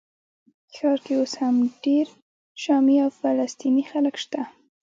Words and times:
ښار 0.73 0.97
کې 1.05 1.13
اوس 1.19 1.33
هم 1.41 1.55
ډېر 1.83 2.07
شامي 2.63 2.95
او 3.03 3.09
فلسطیني 3.19 3.83
خلک 3.91 4.15
شته. 4.23 4.41